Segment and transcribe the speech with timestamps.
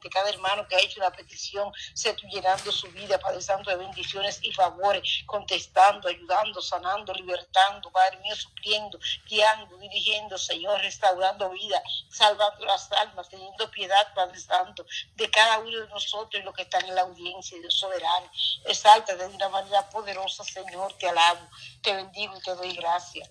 [0.00, 3.70] poderosamente cada hermano que ha hecho una petición, se tú llenando su vida, Padre Santo,
[3.70, 11.50] de bendiciones y favores, contestando, ayudando, sanando, libertando, Padre mío, supliendo, guiando, dirigiendo, Señor, restaurando
[11.50, 16.54] vida, salvando las almas, teniendo piedad, Padre Santo, de cada uno de nosotros y los
[16.54, 18.30] que están en la audiencia, Dios soberano.
[18.64, 21.46] Exalta de una manera poderosa, Señor, te alabo,
[21.82, 23.28] te bendigo y te doy gracias.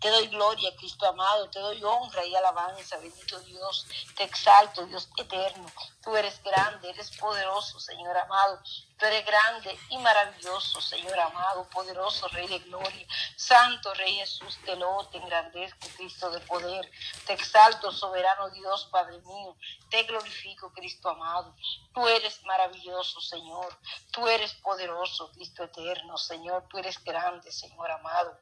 [0.00, 3.86] Te doy gloria, Cristo amado, te doy honra y alabanza, bendito Dios.
[4.16, 5.66] Te exalto, Dios eterno.
[6.02, 8.60] Tú eres grande, eres poderoso, Señor amado.
[8.98, 13.06] Tú eres grande y maravilloso, Señor amado, poderoso Rey de gloria.
[13.36, 16.90] Santo Rey Jesús, te lo te engrandezco, Cristo de poder.
[17.26, 19.56] Te exalto, soberano Dios, Padre mío.
[19.90, 21.54] Te glorifico, Cristo amado.
[21.92, 23.78] Tú eres maravilloso, Señor.
[24.10, 26.66] Tú eres poderoso, Cristo eterno, Señor.
[26.68, 28.38] Tú eres grande, Señor amado.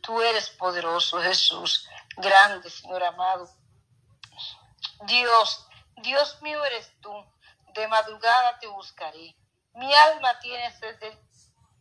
[0.00, 3.48] Tú eres poderoso, Jesús, grande, Señor amado.
[5.02, 7.12] Dios, Dios mío eres tú.
[7.74, 9.36] De madrugada te buscaré.
[9.74, 10.98] Mi alma tiene sed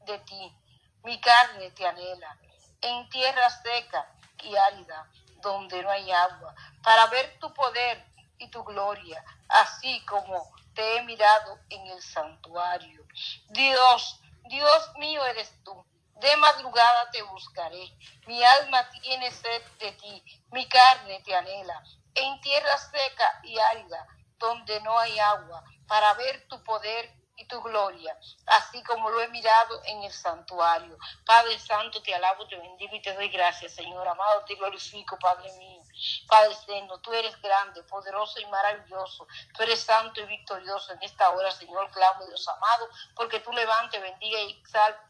[0.05, 0.57] de, ti.
[1.03, 2.37] Mi carne te anhela.
[2.81, 4.11] En tierra seca
[4.43, 5.09] y árida,
[5.41, 8.05] donde no hay agua, para ver tu poder
[8.37, 13.05] y tu gloria, así como te he mirado en el santuario.
[13.49, 15.85] Dios, Dios mío eres tú
[16.15, 17.91] de madrugada te buscaré.
[18.27, 21.83] Mi alma tiene sed de ti, mi carne te anhela.
[22.15, 24.07] En tierra seca y árida,
[24.37, 29.27] donde no hay agua, para ver tu poder y tu gloria, así como lo he
[29.27, 30.97] mirado en el santuario.
[31.25, 35.51] Padre Santo, te alabo, te bendigo y te doy gracias, Señor amado, te glorifico, Padre
[35.57, 35.81] mío.
[36.27, 39.27] Padre Eterno, tú eres grande, poderoso y maravilloso.
[39.55, 44.01] Tú eres santo y victorioso en esta hora, Señor, clamo, Dios amado, porque tú levantes,
[44.01, 44.61] bendiga y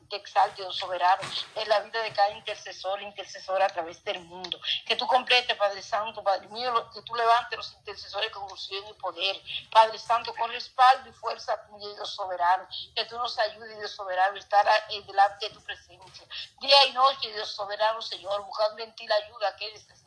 [0.10, 1.22] te exalte, Dios soberano,
[1.56, 4.60] en la vida de cada intercesor, intercesora a través del mundo.
[4.86, 8.94] Que tú completes, Padre Santo, Padre mío, que tú levantes los intercesores con unción y
[8.94, 9.42] poder.
[9.72, 12.68] Padre Santo, con respaldo y fuerza tuya, Dios soberano.
[12.96, 16.26] Que tú nos ayudes, Dios soberano, a estar eh, delante de tu presencia.
[16.60, 20.05] Día y noche, Dios soberano, Señor, buscando en ti la ayuda que necesitamos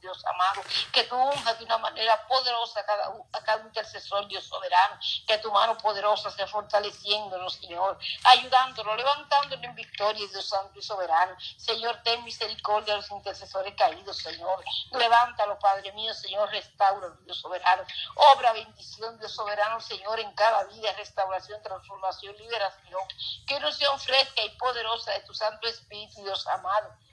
[0.00, 0.62] Dios amado,
[0.92, 5.50] que tú unjas de una manera poderosa a cada, a intercesor, Dios soberano, que tu
[5.50, 11.36] mano poderosa sea fortaleciéndonos, Señor, ayudándonos, levantándonos en victoria, Dios santo y soberano.
[11.56, 14.64] Señor, ten misericordia a los intercesores caídos, Señor.
[14.92, 17.82] Levántalo, Padre mío, Señor, restaura, Dios soberano.
[18.34, 23.02] Obra bendición, Dios soberano, Señor, en cada vida, restauración, transformación, liberación.
[23.46, 27.05] Que no sea fresca y poderosa de tu Santo Espíritu, Dios amado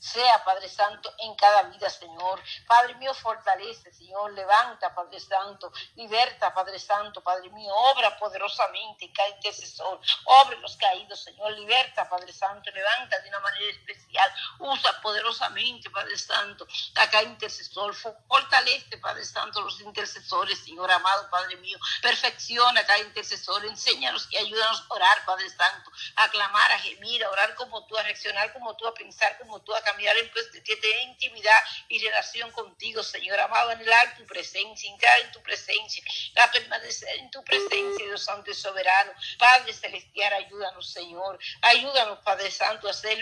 [0.00, 2.42] sea, Padre Santo, en cada vida, Señor.
[2.66, 9.12] Padre mío, fortalece, Señor, levanta, Padre Santo, liberta, Padre Santo, Padre mío, obra poderosamente en
[9.12, 15.00] cada intercesor, obra los caídos, Señor, liberta, Padre Santo, levanta de una manera especial, usa
[15.00, 21.78] poderosamente, Padre Santo, a cada intercesor, fortalece, Padre Santo, los intercesores, Señor amado, Padre mío,
[22.02, 27.30] perfecciona cada intercesor, enséñanos y ayúdanos a orar, Padre Santo, a clamar, a gemir, a
[27.30, 30.50] orar como tú, a reaccionar como tú, a pensar como tú, a caminar en pues,
[30.52, 36.02] de intimidad y relación contigo, Señor amado, anhelar tu presencia, entrar en tu presencia,
[36.42, 39.12] a permanecer en tu presencia, Dios Santo y soberano.
[39.38, 41.38] Padre Celestial, ayúdanos, Señor.
[41.62, 43.16] Ayúdanos, Padre Santo, a ser,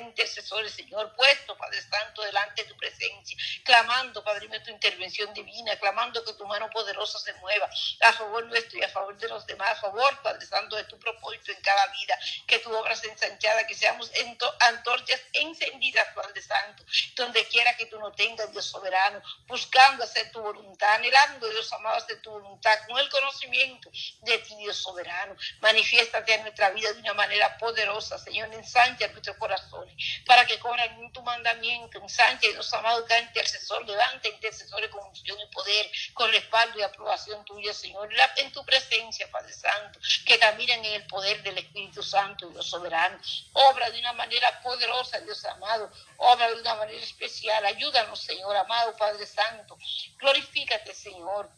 [0.00, 5.76] intercesores, Señor, puesto, Padre Santo, delante de tu presencia, clamando, Padre mío, tu intervención divina,
[5.80, 7.68] clamando que tu mano poderosa se mueva
[8.02, 10.96] a favor nuestro y a favor de los demás, a favor, Padre Santo, de tu
[10.98, 14.12] propósito en cada vida, que tu obra sea ensanchada, que seamos
[14.60, 16.84] antorchas encendidas Padre Santo,
[17.14, 21.96] donde quiera que tú no tengas, Dios soberano, buscando hacer tu voluntad, anhelando, Dios amado,
[21.96, 23.90] hacer tu voluntad, con el conocimiento
[24.22, 25.36] de ti, Dios soberano.
[25.60, 29.94] Manifiéstate en nuestra vida de una manera poderosa, Señor, ensancha nuestros corazones,
[30.26, 35.38] para que corran en tu mandamiento, ensancha, Dios amado, cada intercesor, levanta intercesores con unción
[35.40, 40.84] y poder, con respaldo y aprobación tuya, Señor, en tu presencia, Padre Santo, que caminen
[40.84, 43.18] en el poder del Espíritu Santo, Dios soberano.
[43.52, 47.64] Obra de una manera poderosa, Dios amado, obra de una manera especial.
[47.64, 49.76] Ayúdanos, Señor, amado Padre Santo.
[50.18, 51.50] Glorifícate, Señor.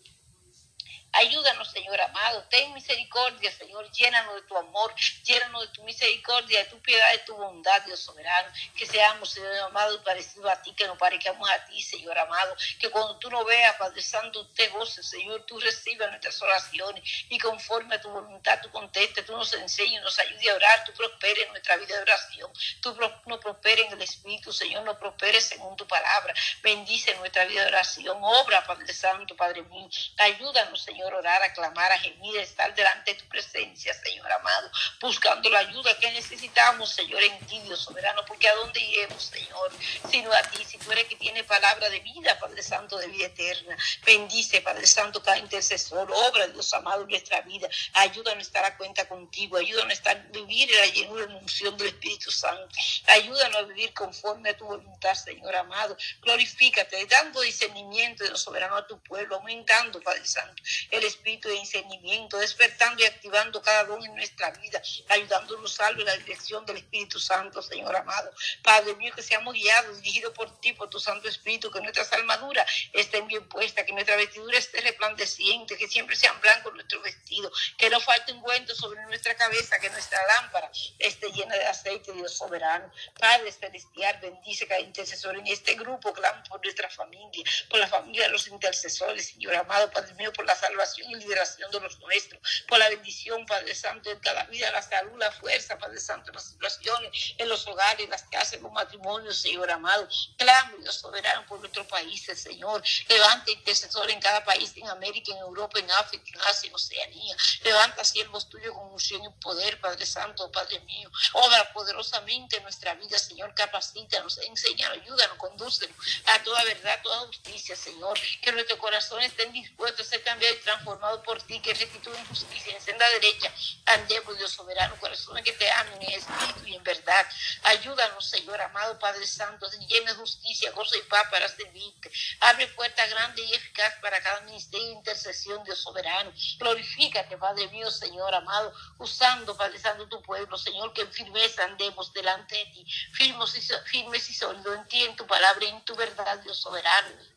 [1.16, 2.44] Ayúdanos, Señor amado.
[2.50, 3.90] Ten misericordia, Señor.
[3.90, 8.00] Llénanos de tu amor, llénanos de tu misericordia, de tu piedad, de tu bondad, Dios
[8.00, 8.52] soberano.
[8.76, 12.54] Que seamos, Señor amado, parecidos a ti, que nos parezcamos a ti, Señor amado.
[12.78, 15.44] Que cuando tú nos veas, Padre Santo, usted goce, Señor.
[15.46, 20.18] Tú recibas nuestras oraciones y conforme a tu voluntad, tú contestes, tú nos enseñes, nos
[20.18, 22.52] ayude a orar, tú prosperes en nuestra vida de oración.
[22.82, 22.94] Tú
[23.26, 26.34] nos prosperes en el Espíritu, Señor, nos prosperes según tu palabra.
[26.62, 28.18] Bendice nuestra vida de oración.
[28.20, 29.88] Obra, Padre Santo, Padre mío.
[30.18, 34.70] Ayúdanos, Señor Orar, a clamar, a gemir, estar delante de tu presencia, Señor amado,
[35.00, 39.72] buscando la ayuda que necesitamos, Señor, en ti, Dios soberano, porque a dónde iremos, Señor,
[40.10, 43.26] sino a ti, si tú eres que tiene palabra de vida, Padre Santo, de vida
[43.26, 43.76] eterna.
[44.04, 47.68] Bendice, Padre Santo, cada intercesor, obra, Dios amado, en nuestra vida.
[47.94, 51.76] Ayúdanos a estar a cuenta contigo, ayúdanos a estar, vivir en la llenura y unción
[51.76, 52.68] del Espíritu Santo.
[53.06, 55.96] Ayúdanos a vivir conforme a tu voluntad, Señor amado.
[56.20, 62.38] Glorifícate, dando discernimiento, Dios soberano, a tu pueblo, aumentando, Padre Santo, el espíritu de discernimiento,
[62.38, 67.18] despertando y activando cada don en nuestra vida, ayudándonos a en la dirección del Espíritu
[67.18, 68.30] Santo, Señor amado.
[68.62, 72.68] Padre mío, que seamos guiados, dirigidos por ti, por tu Santo Espíritu, que nuestras armaduras
[72.92, 77.88] estén bien puestas, que nuestra vestidura esté resplandeciente, que siempre sean blancos nuestros vestidos, que
[77.90, 82.36] no falte un cuento sobre nuestra cabeza, que nuestra lámpara esté llena de aceite, Dios
[82.36, 82.90] soberano.
[83.18, 88.24] Padre celestial, bendice cada intercesor en este grupo, clamo por nuestra familia, por la familia
[88.24, 92.40] de los intercesores, Señor amado, Padre mío, por la salvación y liberación de los nuestros,
[92.68, 96.44] por la bendición, Padre Santo, en cada vida, la salud, la fuerza, Padre Santo, las
[96.44, 100.06] situaciones, en los hogares, las casas, los matrimonios, Señor amado.
[100.36, 102.82] Clamo, Dios soberano, por nuestros países, Señor.
[103.08, 107.36] Levanta intercesor en cada país, en América, en Europa, en África, en Asia, en Oceanía.
[107.62, 111.10] Levanta siervos tuyos con unción y poder, Padre Santo, Padre mío.
[111.32, 113.54] Obra poderosamente en nuestra vida, Señor.
[113.54, 115.96] Capacítanos, enseña, ayúdanos, condúcenos
[116.26, 118.18] a toda verdad, toda justicia, Señor.
[118.42, 121.60] Que nuestros corazones estén dispuestos a ser cambiados y transformados por ti.
[121.60, 123.52] Que rectitud en justicia, en senda derecha.
[123.86, 127.26] Andemos, Dios soberano, corazones que te amen en espíritu y en verdad.
[127.62, 132.10] Ayúdanos, Señor amado, Padre Santo, llena de justicia, gozo y paz para servirte.
[132.40, 136.32] Abre puerta grande y eficaz para cada ministerio de intercesión, Dios soberano.
[136.58, 142.12] Glorifícate, Padre mío, Señor amado, usando, Padre Santo, tu pueblo, Señor, que en firmeza andemos
[142.12, 145.84] delante de ti, firmes y, firmes y sólidos en ti, en tu palabra y en
[145.84, 147.35] tu verdad, Dios soberano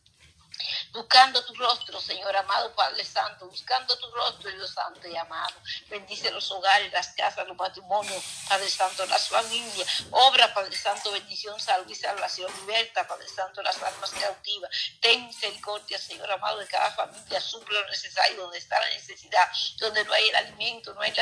[0.92, 5.56] buscando tu rostro, Señor amado Padre Santo, buscando tu rostro, Dios Santo y amado.
[5.90, 10.04] Bendice los hogares, las casas, los patrimonios, Padre Santo, las familias.
[10.12, 12.52] Obra, Padre Santo, bendición, salud y salvación.
[12.62, 14.70] Liberta, Padre Santo, las almas cautivas.
[15.00, 17.40] Ten misericordia, Señor amado, de cada familia.
[17.40, 21.14] Suple lo necesario, donde está la necesidad, donde no hay el alimento, no hay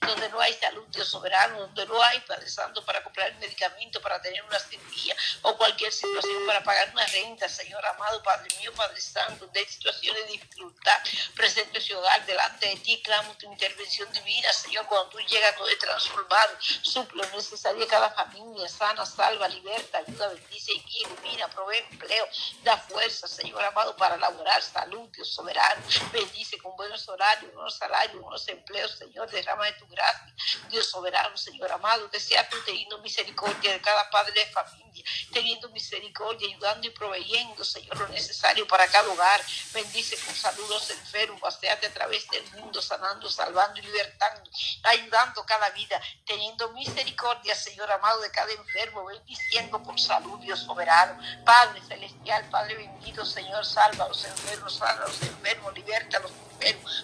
[0.00, 4.00] donde no hay salud, Dios soberano, donde no hay, Padre Santo, para comprar el medicamento,
[4.00, 8.72] para tener una cirugía o cualquier situación, para pagar una renta, Señor amado, Padre mío,
[8.80, 11.02] Padre Santo, de situaciones de dificultad.
[11.36, 15.68] Presente su hogar delante de ti, clamo tu intervención divina, Señor, cuando tú llegas todo
[15.68, 21.48] es transformado, suple lo necesario cada familia, sana, salva, liberta, ayuda, bendice y guía, ilumina,
[21.48, 22.26] provee empleo,
[22.62, 28.22] da fuerza, Señor amado, para laborar, salud, Dios soberano, bendice con buenos horarios, buenos salarios,
[28.22, 30.34] buenos empleos, Señor, derrama de tu gracia,
[30.70, 35.04] Dios soberano, Señor amado, que sea tú teniendo misericordia de cada padre de familia,
[35.34, 39.40] teniendo misericordia, ayudando y proveyendo, Señor, lo necesario para cada hogar.
[39.74, 44.48] Bendice con saludos enfermos, paseate a través del mundo, sanando, salvando y libertando,
[44.84, 51.20] ayudando cada vida, teniendo misericordia, Señor amado, de cada enfermo, bendiciendo con salud, Dios soberano.
[51.44, 56.20] Padre celestial, Padre bendito, Señor, salva a los enfermos, salva a los enfermos, liberta a
[56.20, 56.30] los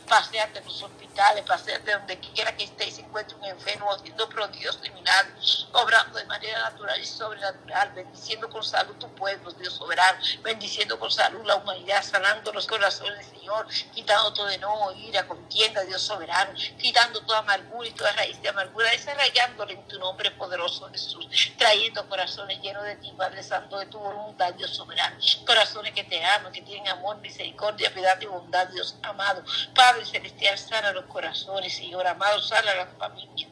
[0.08, 4.76] paseate los hospitales, paseate donde quiera que esté y se encuentre un enfermo, haciendo prodigios
[4.76, 10.98] criminales, obrando de manera natural y sobrenatural, bendiciendo con salud tu pueblo, Dios soberano, bendiciendo
[10.98, 16.52] con salud la humanidad, sanando los corazones, Señor, quitando todo enojo, ira, contienda, Dios soberano,
[16.78, 21.26] quitando toda amargura y toda raíz de amargura, desarrollándole en tu nombre poderoso, Jesús,
[21.56, 25.16] trayendo corazones llenos de ti, Padre Santo, de tu voluntad, Dios soberano,
[25.46, 29.42] corazones que te aman, que tienen amor, misericordia, piedad y bondad, Dios amado,
[29.74, 33.50] Padre Celestial, sana los corazones, Señor amado, sana las familias.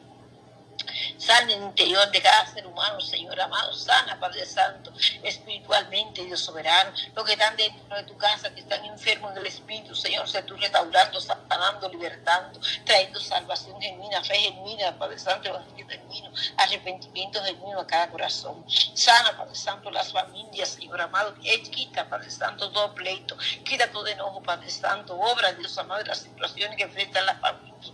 [1.17, 3.73] Sana en el interior de cada ser humano, Señor amado.
[3.73, 4.91] Sana, Padre Santo,
[5.23, 6.91] espiritualmente, Dios soberano.
[7.15, 10.43] Los que están dentro de tu casa, que están enfermos en el Espíritu, Señor, sé
[10.43, 17.79] tú restaurando, sanando, libertando, trayendo salvación genuina, fe genuina, Padre Santo, evangelio genuino, arrepentimiento genuino
[17.81, 18.65] a cada corazón.
[18.67, 21.35] Sana, Padre Santo, las familias, Señor amado.
[21.35, 23.37] Quita, Padre Santo, todo pleito.
[23.63, 25.17] Quita todo enojo, Padre Santo.
[25.17, 27.91] Obra, Dios amado, de las situaciones que enfrentan las familias.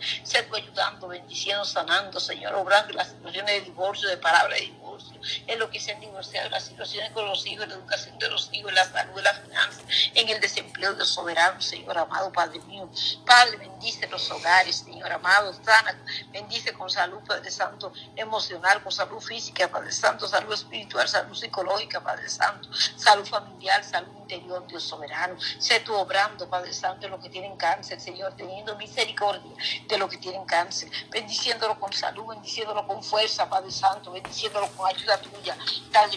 [0.49, 4.63] Tú ayudando, bendiciendo, sanando, Señor, obrando las situaciones de divorcio, de palabra de
[4.97, 8.29] divorcio, en lo que se han divorciado, las situaciones con los hijos, la educación de
[8.29, 9.81] los hijos, la salud, la finanza,
[10.13, 12.89] en el desempleo del soberano, Señor amado, Padre mío.
[13.25, 15.97] Padre, bendice los hogares, Señor amado, sana,
[16.31, 22.01] bendice con salud, Padre Santo, emocional, con salud física, Padre Santo, salud espiritual, salud psicológica,
[22.01, 25.35] Padre Santo, salud familiar, salud interior, Dios soberano.
[25.59, 29.51] Sé tú obrando, Padre Santo, en lo que tienen cáncer, Señor, teniendo misericordia
[29.87, 34.87] de lo que tienen cáncer, bendiciéndolo con salud, bendiciéndolo con fuerza, Padre Santo, bendiciéndolo con
[34.87, 35.55] ayuda tuya,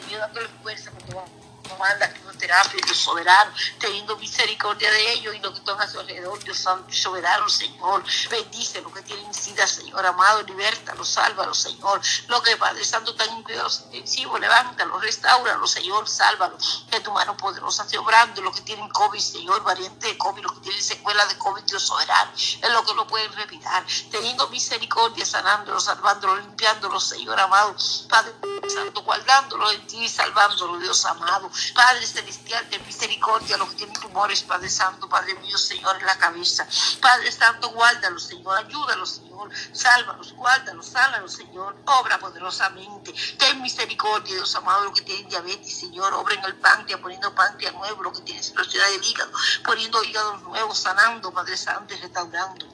[0.09, 1.44] mío, dándole fuerza, porque
[1.79, 6.43] manda quimioterapia, Dios soberano, teniendo misericordia de ellos y lo que están a su alrededor,
[6.45, 8.05] Dios santo soberano, Señor.
[8.31, 12.01] Bendice lo que tienen sida, Señor amado, libértalo, sálvalo, Señor.
[12.29, 16.57] Lo que Padre Santo tan cuidados intensivos, levántalo, restauralo, Señor, sálvalo.
[16.91, 20.55] Que tu mano poderosa esté obrando, lo que tienen COVID, Señor, variante de COVID, lo
[20.55, 23.85] que tienen secuela de COVID, Dios soberano, es lo que no pueden revirar.
[24.11, 27.75] Teniendo misericordia, sanándolo, salvándolo, limpiándolo, Señor amado.
[28.09, 28.33] Padre
[28.69, 31.51] Santo, guardándolo en ti, salvándolo, Dios amado.
[31.75, 36.17] Padre Celestial, de misericordia, los que tienen tumores, Padre Santo, Padre mío, Señor, en la
[36.19, 36.67] cabeza.
[37.01, 43.15] Padre Santo, guárdalos, Señor, ayúdalos, Señor, sálvalos, guárdalos, sálalos, Señor, obra poderosamente.
[43.39, 47.75] Ten misericordia, Dios amado, los que tienen diabetes, Señor, obra en el páncreas, poniendo páncreas
[47.75, 49.33] nuevo, los que tienen cirugía del hígado,
[49.65, 52.74] poniendo hígados nuevos, sanando, Padre Santo, y restaurando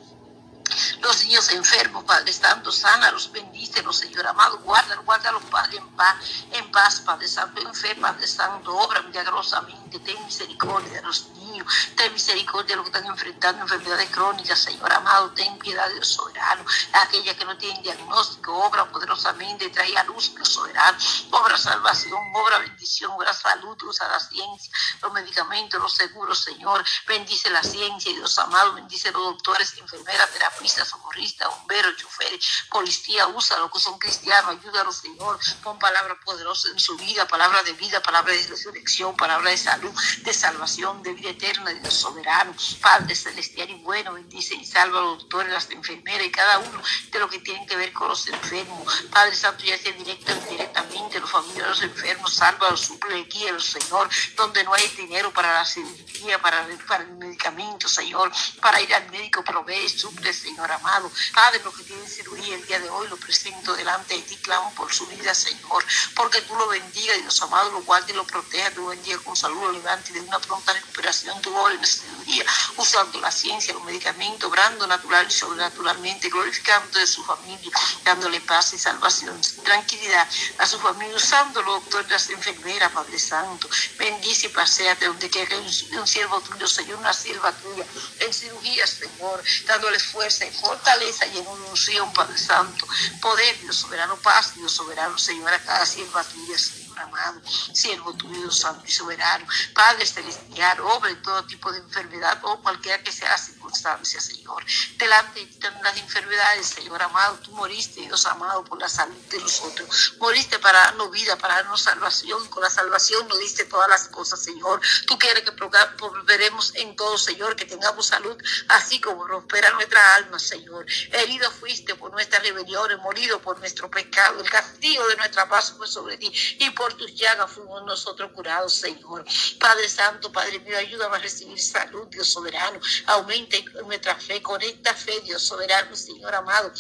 [1.00, 6.16] los niños enfermos, Padre Santo, sánalos, bendícelos, Señor amado, guárdalos, guárdalos, Padre, en paz,
[6.52, 11.66] en paz, Padre Santo, en fe, Padre Santo, obra milagrosamente, ten misericordia de los niños,
[11.96, 16.08] ten misericordia de los que están enfrentando enfermedades crónicas, Señor amado, ten piedad de Dios
[16.08, 20.98] soberano, aquellas que no tienen diagnóstico, obra poderosamente, trae a luz, Dios soberano,
[21.30, 24.72] obra salvación, obra bendición, obra salud, usa la ciencia,
[25.02, 30.30] los medicamentos, los seguros, Señor, bendice la ciencia, Dios amado, bendice los doctores, enfermeras,
[30.60, 36.72] terapistas, socorristas, bomberos, choferes, policía, usa los que son cristianos, ayúdalos, Señor, con palabras poderosas
[36.72, 41.14] en su vida, palabra de vida, palabra de resurrección, palabra de salud, de salvación, de
[41.14, 45.52] vida eterna, de Dios soberano, Padre celestial y bueno, bendice y salva a los doctores,
[45.52, 49.04] las enfermeras y cada uno de lo que tienen que ver con los enfermos.
[49.10, 53.64] Padre Santo, ya sea directo o indirectamente, los familiares de los enfermos, sálvalos, suple, guíalos,
[53.64, 58.94] Señor, donde no hay dinero para la cirugía, para, para el medicamento, Señor, para ir
[58.94, 61.10] al médico, provee, suple, Señor amado.
[61.34, 64.72] Padre, los que tienen cirugía el día de hoy, lo presento delante de ti, clamo
[64.74, 68.70] por su vida, Señor, porque tú lo bendiga, Dios amado, lo guarde y lo proteja,
[68.70, 72.02] tú lo bendiga con salud, lo levante de una pronta recuperación, tu obra en esta
[72.02, 72.44] cirugía,
[72.76, 77.70] usando la ciencia, los medicamentos, obrando natural y sobrenaturalmente, glorificando de su familia,
[78.04, 80.28] dándole paz y salvación, tranquilidad
[80.58, 85.56] a su familia, usando los doctores, las enfermeras, Padre Santo, bendice y paseate donde quiera
[85.56, 87.84] un, un siervo tuyo, Señor, una sierva tuya,
[88.20, 92.86] en cirugía, Señor, dándole fuerza y fortaleza y en unción, Padre Santo,
[93.20, 97.40] poder, Dios soberano, paz, Dios soberano, Señor, a cada sierva tuya, Señor amado,
[97.72, 103.02] siervo tuyo, santo y soberano, Padre celestial, obra en todo tipo de enfermedad o cualquiera
[103.02, 104.64] que sea la circunstancia, Señor.
[104.96, 110.14] Delante de las enfermedades, Señor amado, tú moriste, Dios amado, por la salud de nosotros.
[110.18, 112.46] Moriste para darnos vida, para darnos salvación.
[112.48, 114.80] Con la salvación nos diste todas las cosas, Señor.
[115.06, 115.50] Tú quieres que
[115.98, 118.36] volveremos en todo, Señor, que tengamos salud,
[118.68, 120.86] así como prospera nuestra alma, Señor.
[121.12, 124.40] Herido fuiste por nuestras rebeliones, morido por nuestro pecado.
[124.40, 128.74] El castigo de nuestra paz fue sobre ti y por tus llagas fuimos nosotros curados,
[128.74, 129.24] Señor.
[129.58, 132.80] Padre Santo, Padre mío, ayúdame a recibir salud, Dios soberano.
[133.06, 136.72] Aumente nuestra fe, conecta fe, Dios soberano, Señor amado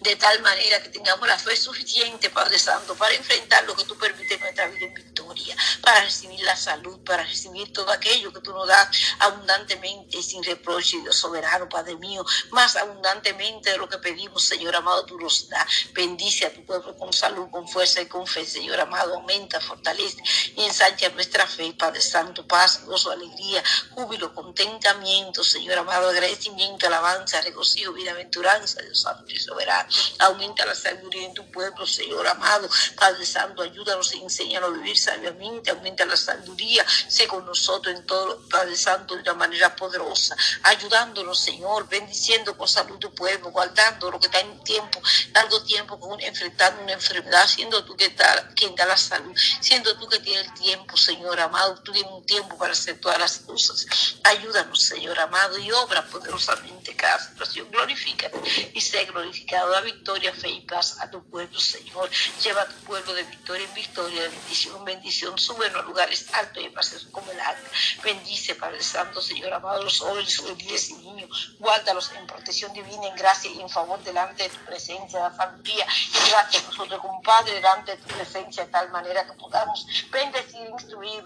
[0.00, 3.96] de tal manera que tengamos la fe suficiente, Padre Santo, para enfrentar lo que tú
[3.96, 8.40] permites en nuestra vida en victoria, para recibir la salud, para recibir todo aquello que
[8.40, 8.88] tú nos das
[9.20, 15.06] abundantemente, sin reproche, Dios soberano, Padre mío, más abundantemente de lo que pedimos, Señor amado,
[15.06, 15.66] tú nos das.
[15.92, 20.22] Bendice a tu pueblo con salud, con fuerza y con fe, Señor amado, aumenta, fortalece
[20.56, 27.40] y ensancha nuestra fe, Padre Santo, paz, gozo, alegría, júbilo, contentamiento, Señor amado, agradecimiento, alabanza,
[27.40, 29.88] regocijo, bienaventuranza, Dios Santo soberano.
[30.20, 32.68] Aumenta la sabiduría en tu pueblo, Señor amado.
[32.96, 35.70] Padre Santo, ayúdanos y enséñanos a vivir sabiamente.
[35.70, 36.84] Aumenta la sabiduría.
[37.08, 40.36] Sé con nosotros en todo, Padre Santo, de una manera poderosa.
[40.62, 45.00] Ayudándonos, Señor, bendiciendo con salud tu pueblo, guardando lo que está en tiempo,
[45.32, 49.96] dando tiempo con enfrentando una enfermedad, siendo tú que da, quien da la salud, siendo
[49.98, 51.80] tú que tienes el tiempo, Señor amado.
[51.82, 53.86] Tú tienes un tiempo para hacer todas las cosas.
[54.22, 57.70] Ayúdanos, Señor amado, y obra poderosamente cada situación.
[57.70, 58.38] Glorifícate
[58.72, 59.33] y sé glorificado
[59.70, 62.08] la victoria, fe y paz a tu pueblo, Señor.
[62.42, 65.38] Lleva a tu pueblo de victoria en victoria, de bendición en bendición.
[65.38, 67.68] Sube a lugares altos y pases como el alma.
[68.02, 70.40] Bendice, Padre Santo, Señor amado, los jóvenes,
[70.90, 71.56] y niños.
[71.58, 75.86] Guárdalos en protección divina, en gracia y en favor delante de tu presencia, la familia.
[75.86, 80.68] Y gracias a nosotros, compadre, delante de tu presencia, de tal manera que podamos bendecir,
[80.70, 81.22] instruir,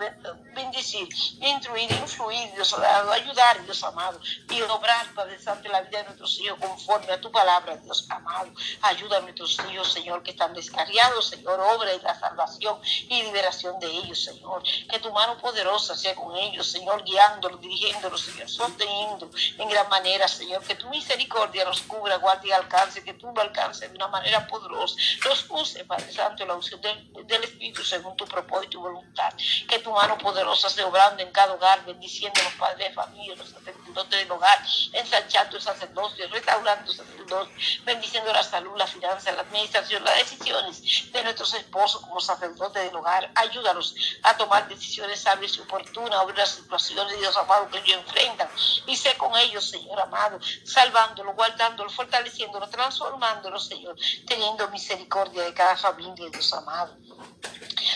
[0.55, 1.09] bendecir,
[1.41, 6.05] instruir, influir, Dios amado, ayudar, Dios amado, y obrar, Padre Santo, en la vida de
[6.05, 8.29] nuestros hijos conforme a tu palabra, Dios amado.
[8.29, 8.53] amado.
[8.83, 13.79] Ayuda a nuestros hijos, Señor, que están descarriados, Señor, obra de la salvación y liberación
[13.81, 14.63] de ellos, Señor.
[14.91, 20.29] Que tu mano poderosa sea con ellos, Señor, guiándolos, dirigiéndolos, Señor, sosteniendo en gran manera,
[20.29, 20.63] Señor.
[20.63, 24.47] Que tu misericordia los cubra, guarde y alcance, que tú lo alcances de una manera
[24.47, 24.97] poderosa.
[25.25, 29.33] Los use, Padre Santo, la unción del, Espíritu según tu propósito y voluntad.
[29.69, 33.55] Que tu mano poderosa se obrando en cada hogar, bendiciendo a los padres de los
[33.89, 34.59] sacerdotes del hogar,
[34.93, 37.55] ensanchando el sacerdocio, restaurando el sacerdocio,
[37.85, 42.97] bendiciendo la salud, la finanza, la administración, las decisiones de nuestros esposos como sacerdotes del
[42.97, 43.31] hogar.
[43.35, 48.49] Ayúdalos a tomar decisiones sabias y oportunas sobre las situaciones, Dios amado, que ellos enfrentan.
[48.87, 55.77] Y sé con ellos, Señor amado, salvándolo, guardándolo, fortaleciéndolo, transformándolo, Señor, teniendo misericordia de cada
[55.77, 56.97] familia, Dios amado.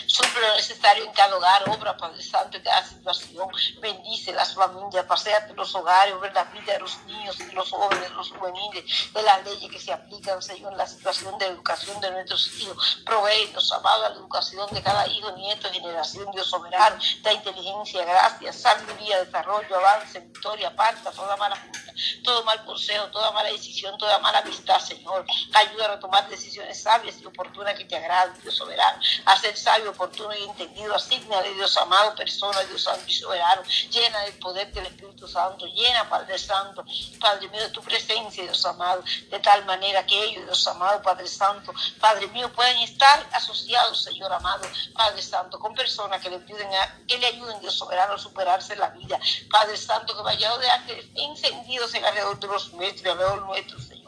[0.07, 3.49] Suple lo necesario en cada hogar, obra, Padre Santo, en cada situación.
[3.81, 9.13] Bendice las familias, paseate los obra la vida de los niños, los jóvenes, los juveniles,
[9.13, 13.03] de las leyes que se aplican, Señor, la situación de educación de nuestros hijos.
[13.05, 18.53] Provee, Dios amado, la educación de cada hijo, nieto, generación, Dios soberano, da inteligencia, gracia,
[18.53, 21.93] sabiduría, desarrollo, avance, victoria, aparta toda mala junta,
[22.25, 25.25] todo mal consejo, toda mala decisión, toda mala amistad, Señor.
[25.55, 29.01] Ayuda a tomar decisiones sabias y oportunas que te agraden, Dios soberano.
[29.27, 30.95] A ser sabio, oportuno y entendido.
[30.95, 33.63] Asigna de Dios amado, persona, Dios santo y soberano.
[33.91, 35.67] Llena del poder del Espíritu Santo.
[35.73, 36.85] Llena, Padre Santo,
[37.21, 39.03] Padre mío, de tu presencia, Dios amado.
[39.31, 44.33] De tal manera que ellos, Dios amado, Padre Santo, Padre mío, puedan estar asociados, Señor
[44.33, 48.19] amado, Padre Santo, con personas que le ayuden, a, que le ayuden, Dios soberano, a
[48.19, 49.19] superarse la vida.
[49.51, 54.02] Padre Santo, que vaya de ángeles encendidos en alrededor de los nuestros, alrededor nuestros, Señor.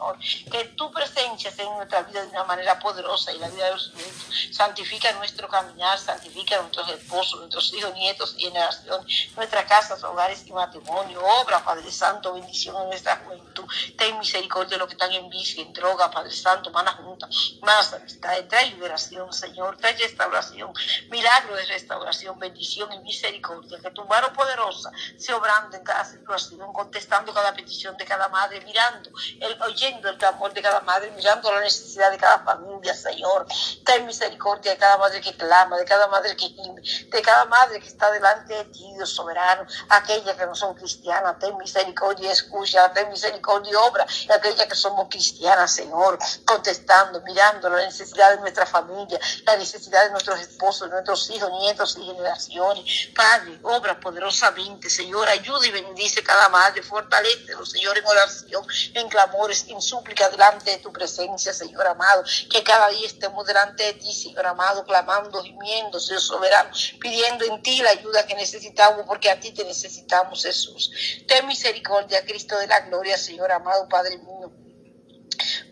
[0.51, 3.71] Que tu presencia sea en nuestra vida de una manera poderosa y la vida de
[3.71, 4.49] los nuestros.
[4.51, 10.51] Santifica nuestro caminar, santifica nuestros esposos, nuestros hijos, nietos y generaciones, nuestras casas, hogares y
[10.51, 11.21] matrimonio.
[11.41, 13.65] Obra, Padre Santo, bendición en nuestra juventud.
[13.97, 17.27] Ten misericordia de los que están en vicio, en droga, Padre Santo, mala junta,
[17.61, 18.35] más amistad.
[18.49, 20.73] Trae liberación, Señor, trae restauración,
[21.09, 23.79] milagro de restauración, bendición y misericordia.
[23.79, 28.61] Que tu mano poderosa se obrando en cada situación, contestando cada petición de cada madre,
[28.61, 29.09] mirando,
[29.39, 33.45] el, oyendo el clamor de cada madre, mirando la necesidad de cada familia, Señor.
[33.85, 37.79] Ten misericordia de cada madre que clama, de cada madre que gime, de cada madre
[37.79, 42.31] que está delante de ti, Dios soberano, aquellas que no son cristianas, ten misericordia y
[42.31, 48.31] escucha, ten misericordia y obra, y aquellas que somos cristianas, Señor, contestando, mirando la necesidad
[48.31, 53.09] de nuestra familia, la necesidad de nuestros esposos, nuestros hijos, nietos y generaciones.
[53.15, 59.65] Padre, obra poderosamente, Señor, ayuda y bendice cada madre, fortalecelo, Señor, en oración, en clamores,
[59.81, 64.45] súplica delante de tu presencia, Señor amado, que cada día estemos delante de ti, Señor
[64.45, 69.51] amado, clamando, gimiendo, Señor soberano, pidiendo en ti la ayuda que necesitamos, porque a ti
[69.51, 70.91] te necesitamos, Jesús.
[71.27, 74.64] Ten misericordia, Cristo de la gloria, Señor amado, Padre mío.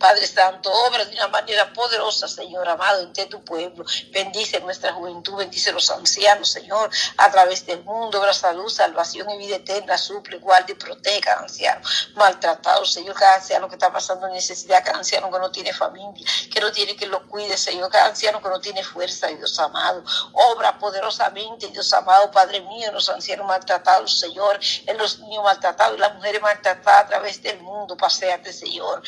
[0.03, 3.85] Padre Santo, obra de una manera poderosa, Señor amado, entre tu pueblo.
[4.11, 9.37] Bendice nuestra juventud, bendice los ancianos, Señor, a través del mundo, obra salud, salvación y
[9.37, 14.27] vida eterna, suple, guarde y proteja a ancianos maltratados, Señor, cada anciano que está pasando
[14.27, 18.07] necesidad, cada anciano que no tiene familia, que no tiene que lo cuide, Señor, cada
[18.07, 20.03] anciano que no tiene fuerza, Dios amado.
[20.33, 25.97] Obra poderosamente, Dios amado, Padre mío, en los ancianos maltratados, Señor, en los niños maltratados,
[25.97, 29.01] las mujeres maltratadas a través del mundo, paseate, Señor,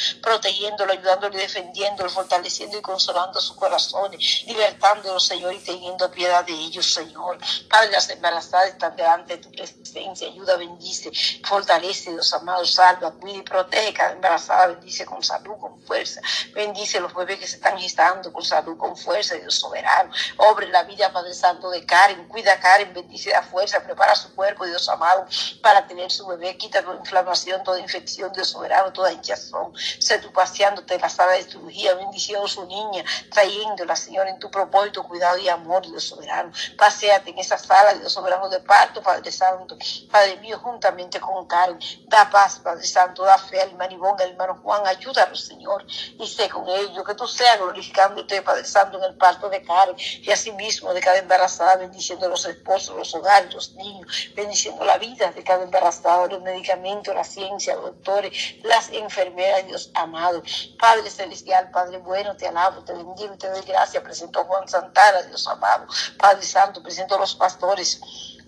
[0.86, 6.54] protegiéndolo, ayudándolo y defendiéndolo, fortaleciendo y consolando sus corazones, libertándolo, Señor, y teniendo piedad de
[6.54, 7.38] ellos, Señor.
[7.70, 11.12] Padre, las embarazadas están delante de tu presencia, ayuda, bendice,
[11.44, 16.22] fortalece, Dios amado, salva, cuida y protege cada embarazada, bendice con salud, con fuerza,
[16.54, 20.84] bendice los bebés que se están gestando con salud, con fuerza, Dios soberano, obre la
[20.84, 24.88] vida, Padre Santo, de Karen, cuida a Karen, bendice la fuerza, prepara su cuerpo, Dios
[24.90, 25.26] amado,
[25.62, 30.32] para tener su bebé, quita toda inflamación, toda infección, Dios soberano, toda hinchazón, sé tú
[30.32, 35.38] paseándote en la sala de cirugía, bendición su niña, trayéndola, Señor, en tu propósito, cuidado
[35.38, 39.78] y amor, Dios soberano, paseate en esa sala, Dios soberano, de parto, Padre Santo,
[40.12, 44.60] Padre mío, juntamente con Karen, da paz, Padre Santo, da fe al maribón, al hermano
[44.62, 49.18] Juan, ayúdanos, Señor, y sé con ellos, que tú seas glorificándote, Padre Santo, en el
[49.18, 54.30] parto de Karen, y asimismo de cada embarazada, bendiciendo los esposos, los hogares, los niños,
[54.36, 58.32] bendiciendo la vida de cada embarazada, los medicamentos, la ciencia, los doctores,
[58.64, 60.44] las enfermeras, Dios amado.
[60.80, 64.04] Padre celestial, Padre bueno, te alabo, te bendigo te doy gracias.
[64.04, 65.88] Presento a Juan Santana, Dios amado.
[66.18, 68.00] Padre Santo, presento a los pastores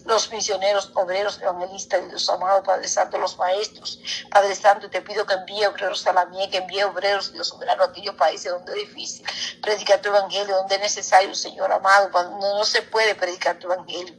[0.07, 3.99] los misioneros, obreros, evangelistas, Dios amado, Padre Santo, los maestros.
[4.31, 7.83] Padre Santo, te pido que envíe obreros a la mía, que envíe obreros, Dios soberano,
[7.83, 9.25] a aquellos países donde es difícil.
[9.61, 14.15] Predicar tu evangelio donde es necesario, Señor amado, cuando no se puede predicar tu evangelio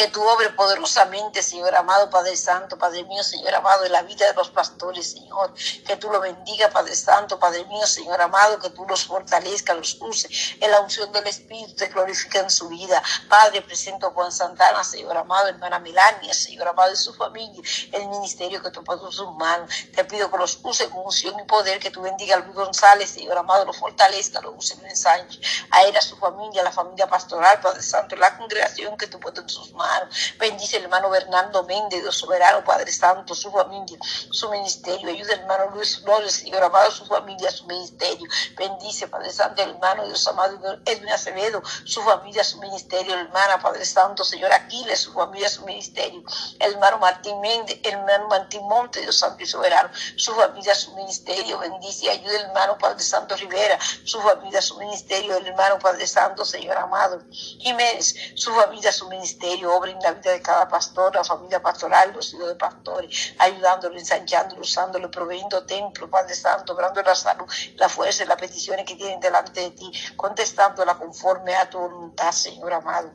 [0.00, 4.26] que tú obres poderosamente, Señor amado, Padre Santo, Padre mío, Señor amado, en la vida
[4.26, 5.52] de los pastores, Señor.
[5.86, 9.98] Que tú lo bendiga, Padre Santo, Padre mío, Señor amado, que tú los fortalezca, los
[10.00, 10.26] use
[10.58, 13.02] en la unción del Espíritu, te glorifica en su vida.
[13.28, 17.60] Padre, presento a Juan Santana, Señor amado, hermana Melania, Señor amado, y su familia,
[17.92, 19.70] el ministerio que tú en sus manos.
[19.94, 23.10] Te pido que los use con unción y poder, que tú bendiga a Luis González,
[23.10, 25.38] Señor amado, lo fortalezca, lo use en el ensanche.
[25.72, 29.20] A él, a su familia, a la familia pastoral, Padre Santo, la congregación que tú
[29.20, 29.89] pones en sus manos.
[30.38, 33.98] Bendice el hermano Bernardo Méndez, Dios soberano, Padre Santo, su familia,
[34.30, 35.10] su ministerio.
[35.10, 38.28] Ayuda hermano Luis Flores, Señor amado, su familia, su ministerio.
[38.56, 43.14] Bendice, Padre Santo, el hermano Dios amado, Edwin Acevedo, su familia, su ministerio.
[43.14, 46.22] El hermana, Padre Santo, Señor Aquiles, su familia, su ministerio.
[46.58, 50.94] El hermano Martín Méndez, el hermano Martín Monte, Dios Santo y soberano, su familia, su
[50.94, 51.58] ministerio.
[51.58, 55.36] Bendice ayuda al hermano Padre Santo Rivera, su familia, su ministerio.
[55.36, 57.22] El hermano Padre Santo, Señor amado.
[57.30, 59.69] Jiménez, su familia, su ministerio.
[59.70, 63.96] Obra en la vida de cada pastor, la familia pastoral, los hijos de pastores, ayudándolo,
[63.98, 68.96] ensanchándolo, usándolo, proveyendo templo, Padre Santo, obrando la salud, la fuerza y las peticiones que
[68.96, 73.12] tienen delante de ti, contestándola conforme a tu voluntad, Señor amado.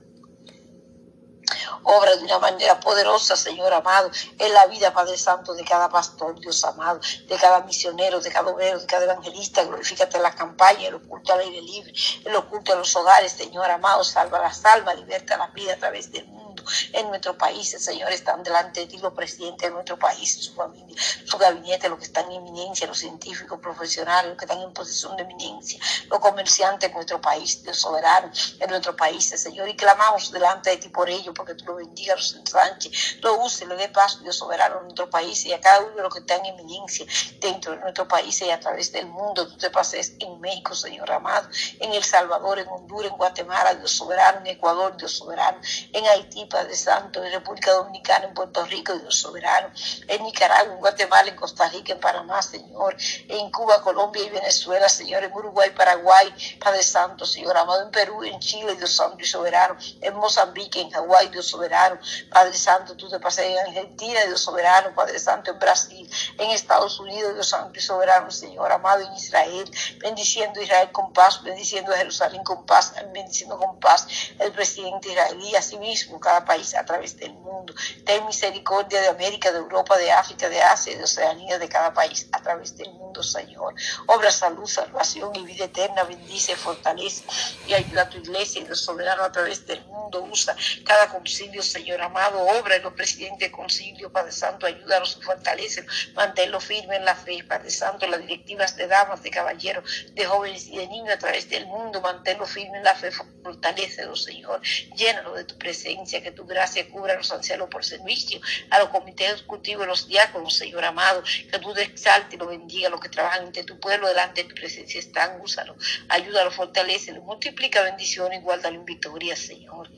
[1.84, 6.40] Obra de una manera poderosa, Señor amado, en la vida, Padre Santo, de cada pastor,
[6.40, 9.64] Dios amado, de cada misionero, de cada obrero, de cada evangelista.
[9.64, 11.94] Glorifícate en la campaña, el oculto al aire libre,
[12.26, 16.12] el oculto a los hogares, Señor amado, salva las almas, liberta la vida a través
[16.12, 16.45] del mundo
[16.94, 20.96] en nuestro país, Señor, están delante de ti los presidentes de nuestro país, su familia,
[21.26, 25.16] su gabinete, los que están en eminencia, los científicos profesionales, los que están en posición
[25.18, 30.32] de eminencia, los comerciantes de nuestro país, Dios soberano, en nuestro país, Señor, y clamamos
[30.32, 33.90] delante de ti por ello, porque tú lo bendigas, los ensanches, lo use, le dé
[33.90, 36.54] paso, Dios soberano, en nuestro país y a cada uno de los que están en
[36.54, 37.06] eminencia
[37.40, 39.48] dentro de nuestro país y a través del mundo.
[39.48, 41.48] Tú te pases en México, Señor amado,
[41.80, 45.60] en El Salvador, en Honduras, en Guatemala, Dios soberano, en Ecuador, Dios soberano,
[45.94, 49.70] en Haití, Padre Santo, en República Dominicana, en Puerto Rico, Dios soberano,
[50.08, 52.96] en Nicaragua, en Guatemala, en Costa Rica, en Panamá, Señor,
[53.28, 58.24] en Cuba, Colombia y Venezuela, Señor, en Uruguay, Paraguay, Padre Santo, Señor amado, en Perú,
[58.24, 62.00] en Chile, Dios Santo y soberano, en Mozambique, en Hawái, Dios soberano,
[62.32, 67.02] Padre Santo, tú te pasas en Argentina, Dios soberano, Padre Santo, en Brasil, en Estados
[67.02, 71.92] Unidos, Dios Santo y soberano, Señor amado, en Israel, bendiciendo a Israel con paz, bendiciendo
[71.92, 74.08] a Jerusalén con paz, bendiciendo con paz
[74.40, 77.74] el presidente israelí, así mismo cada país a través del mundo.
[78.06, 82.28] Ten misericordia de América, de Europa, de África, de Asia, de Oceanía, de cada país
[82.32, 83.74] a través del mundo, Señor.
[84.08, 87.24] Obra salud, salvación y vida eterna, bendice, fortalece
[87.68, 90.24] y ayuda a tu iglesia y los soberano a través del mundo.
[90.32, 90.56] Usa
[90.86, 96.60] cada concilio, Señor amado, obra en los presidentes de concilio, Padre Santo, ayúdanos, fortalece, manténlo
[96.60, 100.78] firme en la fe, Padre Santo, las directivas de damas, de caballeros, de jóvenes y
[100.78, 104.62] de niños a través del mundo, manténlo firme en la fe, fortalecelo, Señor,
[104.96, 108.90] llénalo de tu presencia, que tu gracia cubra a los ancianos por servicio, a los
[108.90, 111.96] comités ejecutivos, los diáconos, Señor amado, que tú te
[112.32, 115.76] y lo bendiga, los que trabajan entre tu pueblo, delante de tu presencia están, úsalo,
[116.10, 119.90] ayúdalo, fortalecelo, multiplica bendiciones y guárdalo en victoria, Señor.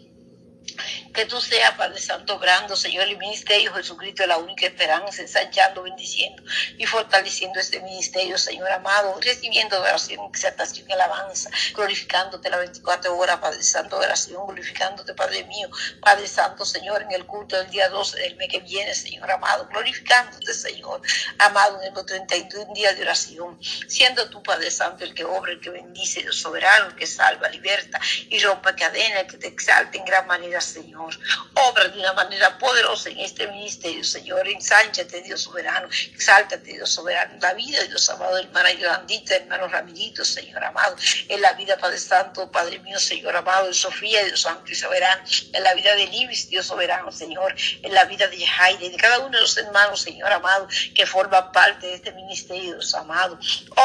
[1.13, 5.83] Que tú seas, Padre Santo, obrando, Señor, el ministerio Jesucristo es la única esperanza, ensanchando,
[5.83, 6.43] bendiciendo
[6.77, 13.39] y fortaleciendo este ministerio, Señor amado, recibiendo oración, exaltación y alabanza, glorificándote la 24 horas,
[13.39, 15.69] Padre Santo, oración, glorificándote, Padre mío,
[16.01, 19.67] Padre Santo, Señor, en el culto del día 12 del mes que viene, Señor amado,
[19.69, 21.01] glorificándote, Señor,
[21.39, 25.59] amado, en el 31 día de oración, siendo tú, Padre Santo, el que obra, el
[25.59, 29.97] que bendice, el soberano, el que salva, liberta y rompe cadenas, el que te exalta
[29.97, 31.17] en gran manera, Señor.
[31.53, 34.47] Obra de una manera poderosa en este ministerio, Señor.
[34.47, 35.87] Ensánchate, Dios soberano.
[36.13, 37.37] Exáltate, Dios soberano.
[37.41, 40.95] La vida, Dios amado, hermana Yolandita, hermano Ramirito, Señor amado.
[41.27, 43.67] En la vida, Padre Santo, Padre mío, Señor amado.
[43.67, 45.23] En Sofía, Dios Santo y soberano.
[45.53, 47.55] En la vida de Libis, Dios soberano, Señor.
[47.81, 51.51] En la vida de Jaire, de cada uno de los hermanos, Señor amado, que forman
[51.51, 53.39] parte de este ministerio, Dios amado.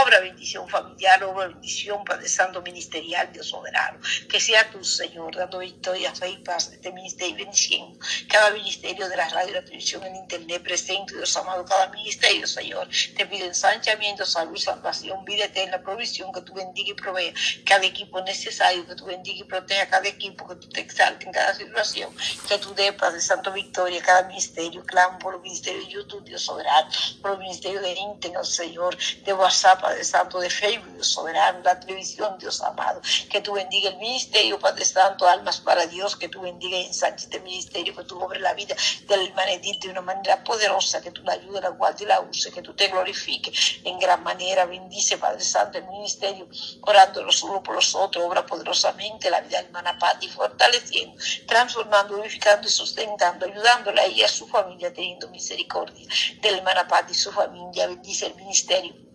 [0.05, 4.01] Obra bendición familiar, obra bendición, Padre Santo ministerial, Dios soberano.
[4.29, 9.17] Que sea tu, Señor, dando victoria, fe y paz este ministerio bendiciendo cada ministerio de
[9.17, 12.89] la radio y la televisión en internet presente, Dios amado, cada ministerio, Señor.
[13.17, 17.33] Te pido ensanchamiento, salud, salvación, vida eterna, provisión, que tú bendiga y provea
[17.67, 21.33] cada equipo necesario, que tú bendiga y proteja cada equipo, que tú te exalte en
[21.33, 22.15] cada situación,
[22.49, 24.85] que tú dé, Padre Santo, victoria cada ministerio.
[24.85, 29.33] Clamo por el ministerio de YouTube, Dios soberano, por el ministerio de Internet, Señor, de
[29.33, 33.99] WhatsApp, Padre Santo, de Facebook, Dios soberano, la televisión, Dios amado, que tú bendiga el
[33.99, 38.05] ministerio, Padre Santo, almas para Dios, que tú bendiga bendiga y ensanche este ministerio, que
[38.05, 41.33] tú obres la vida de la hermana Edith de una manera poderosa, que tú la
[41.33, 44.65] ayudes, la guardes y la uses, que tú te glorifiques en gran manera.
[44.65, 46.47] Bendice, Padre Santo, el ministerio,
[46.83, 51.21] orando los unos por los otros, obra poderosamente la vida de la hermana Patti, fortaleciendo,
[51.47, 56.07] transformando, glorificando y sustentando, ayudándola a ella y a su familia, teniendo misericordia
[56.41, 57.87] de la hermana Patti y su familia.
[57.87, 59.12] Bendice el ministerio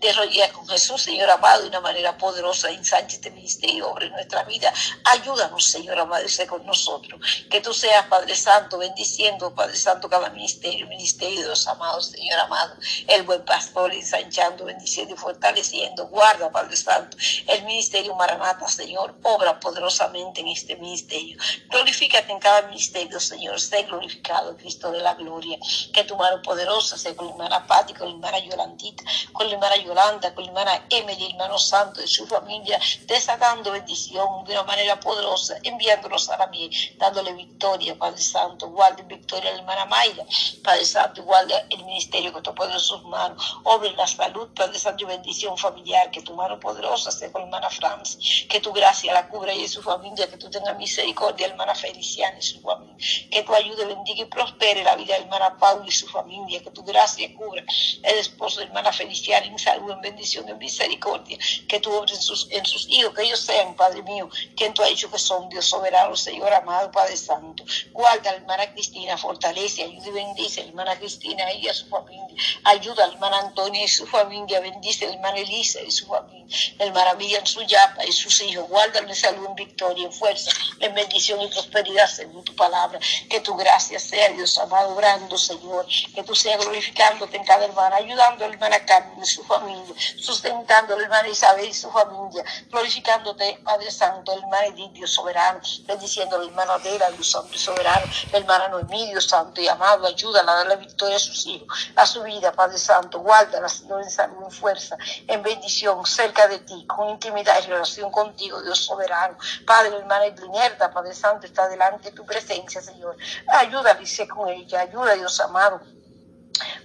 [0.00, 4.72] de con Jesús, Señor amado, de una manera poderosa, ensanche este ministerio, obre nuestra vida.
[5.04, 7.20] Ayúdanos, Señor amado, y sé con nosotros.
[7.50, 12.38] Que tú seas, Padre Santo, bendiciendo, Padre Santo, cada ministerio, ministerio de los amados, Señor
[12.40, 12.74] amado,
[13.08, 16.06] el buen pastor, ensanchando, bendiciendo y fortaleciendo.
[16.08, 17.16] Guarda, Padre Santo,
[17.48, 21.38] el ministerio Maranata, Señor, obra poderosamente en este ministerio.
[21.68, 25.58] Glorifícate en cada ministerio, Señor, sé glorificado, Cristo de la gloria.
[25.92, 29.02] Que tu mano poderosa sea con la hermana Pati, hermana Yolandita,
[29.32, 34.62] con hermana Yolanda, con hermana Emily, hermano Santo y su familia, desatando bendición de una
[34.64, 39.86] manera poderosa, enviándolos a la mí, dándole victoria, Padre Santo, guarde victoria a la hermana
[39.86, 40.24] Mayra,
[40.62, 44.78] Padre Santo, guarda el ministerio que tú pones en sus manos, obre la salud, Padre
[44.78, 49.12] Santo, bendición familiar, que tu mano poderosa sea con la hermana Francis, que tu gracia
[49.12, 52.96] la cubra y su familia, que tú tengas misericordia, hermana Feliciana y su familia,
[53.30, 56.70] que tu ayude, bendiga y prospere la vida de hermana Paula y su familia, que
[56.70, 57.64] tu gracia cubra
[58.02, 62.16] el esposo de hermana Feliciana en salud, en bendición, en misericordia, que tú obres
[62.50, 65.66] en sus, hijos, que ellos sean, Padre mío, quien tú has dicho que son Dios
[65.66, 67.64] soberano, Señor amado, Padre Santo.
[67.92, 71.74] Guarda a la hermana Cristina, fortalece, ayuda y bendice a la hermana Cristina y a
[71.74, 72.42] su familia.
[72.64, 76.06] Ayuda a la hermana Antonia y su familia, bendice a la hermana Elisa y su
[76.06, 76.46] familia.
[76.78, 78.68] La hermana Miriam, su yapa y sus hijos.
[78.68, 83.00] Guárdale salud, en victoria, en fuerza, en bendición y prosperidad, según tu palabra.
[83.28, 85.86] Que tu gracia sea, Dios amado, obrando, Señor.
[86.14, 90.94] Que tú seas glorificándote en cada hermana, ayudando a la hermana Carmen su familia, sustentando
[90.94, 96.36] a la hermana Isabel y su familia, glorificándote, Padre Santo, hermano Edith, Dios soberano, bendiciendo
[96.36, 100.06] a la hermana Adela, Dios Santo y soberano, la hermana Noemí, Dios Santo y amado,
[100.06, 104.02] ayúdala a dar la victoria a sus hijos, a su vida, Padre Santo, guárdala, Señor,
[104.02, 108.78] en salud, en fuerza, en bendición, cerca de ti, con intimidad y relación contigo, Dios
[108.78, 109.36] soberano.
[109.66, 113.16] Padre, hermana Edrinerta, Padre Santo, está delante de tu presencia, Señor.
[113.48, 115.80] Ayúdala y sé con ella, ayuda, Dios amado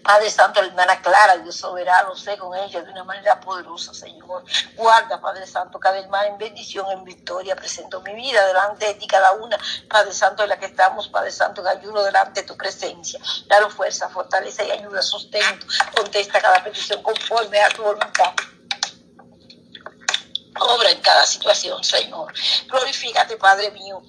[0.04, 4.44] Padre Santo, la hermana Clara, Dios soberano, sé con ella de una manera poderosa, Señor.
[4.76, 7.56] Guarda, Padre Santo, cada hermana en bendición, en victoria.
[7.56, 9.58] Presento mi vida delante de ti, cada una,
[9.90, 13.20] Padre Santo, en la que estamos, Padre Santo, en ayuno delante de tu presencia.
[13.48, 15.66] Dale fuerza, fortaleza y ayuda, sustento.
[15.96, 18.34] Contesta cada petición conforme a tu voluntad.
[20.60, 22.34] Obra en cada situación, Señor.
[22.68, 24.02] Glorifícate, Padre mío.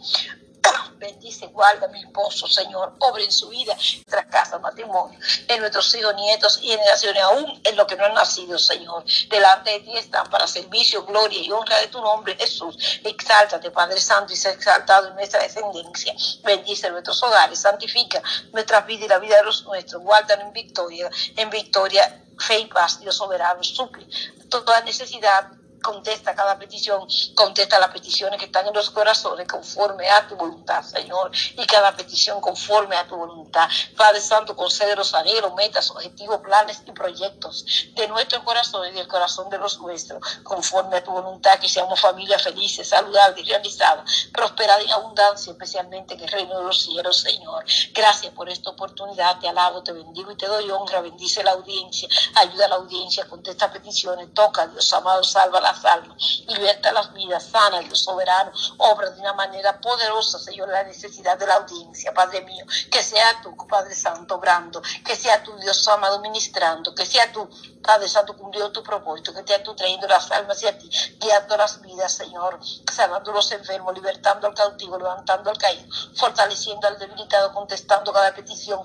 [1.02, 2.94] Bendice, guarda mi esposo, Señor.
[3.00, 7.60] Obra en su vida, en nuestra casa, matrimonio, en nuestros hijos, nietos y generaciones, aún
[7.64, 9.04] en lo que no han nacido, Señor.
[9.28, 12.76] Delante de ti están para servicio, gloria y honra de tu nombre, Jesús.
[13.02, 16.14] Exáltate, Padre Santo, y sea exaltado en nuestra descendencia.
[16.44, 18.22] Bendice nuestros hogares, santifica
[18.52, 20.02] nuestras vidas y la vida de los nuestros.
[20.02, 23.64] Guárdanos en victoria, en victoria, fe y paz, Dios soberano.
[23.64, 24.06] Suple
[24.48, 25.48] toda necesidad
[25.82, 30.82] contesta cada petición, contesta las peticiones que están en los corazones conforme a tu voluntad,
[30.82, 33.68] Señor, y cada petición conforme a tu voluntad.
[33.96, 39.08] Padre Santo, concede los anhelos, metas, objetivos, planes y proyectos de nuestro corazón y del
[39.08, 44.84] corazón de los nuestros, conforme a tu voluntad, que seamos familias felices, saludables, realizadas, prosperadas
[44.84, 47.64] en abundancia, especialmente en el reino de los cielos, Señor.
[47.92, 52.08] Gracias por esta oportunidad, te alabo, te bendigo y te doy honra, bendice la audiencia,
[52.36, 57.12] ayuda a la audiencia, contesta peticiones, toca, Dios amado, salva la las almas, liberta las
[57.14, 62.12] vidas, sana, Dios soberano, obra de una manera poderosa, Señor, la necesidad de la audiencia,
[62.12, 67.06] Padre mío, que sea tú, Padre Santo, obrando, que sea tu Dios amado, ministrando, que
[67.06, 67.48] sea tú,
[67.82, 71.80] Padre Santo, cumpliendo tu propósito, que sea tú trayendo las almas hacia ti, guiando las
[71.80, 72.60] vidas, Señor,
[72.92, 78.84] sanando los enfermos, libertando al cautivo, levantando al caído, fortaleciendo al debilitado, contestando cada petición,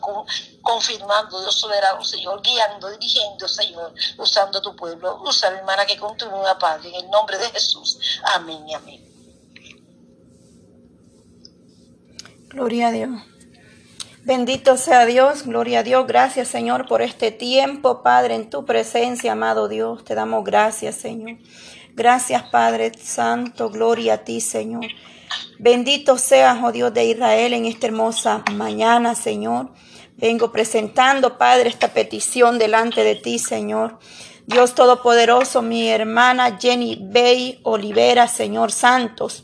[0.61, 6.76] confirmando, Dios soberano, Señor, guiando, dirigiendo, Señor, usando tu pueblo, usa hermana que continúa, Padre
[6.85, 7.99] en el nombre de Jesús.
[8.35, 9.03] Amén y amén.
[12.49, 13.21] Gloria a Dios.
[14.23, 16.05] Bendito sea Dios, gloria a Dios.
[16.05, 20.03] Gracias Señor por este tiempo, Padre, en tu presencia, amado Dios.
[20.03, 21.37] Te damos gracias, Señor.
[21.93, 24.85] Gracias, Padre Santo, gloria a ti, Señor.
[25.59, 29.71] Bendito seas, oh Dios de Israel, en esta hermosa mañana, Señor.
[30.15, 33.97] Vengo presentando, Padre, esta petición delante de ti, Señor.
[34.47, 39.43] Dios Todopoderoso, mi hermana Jenny Bay Olivera, Señor Santos.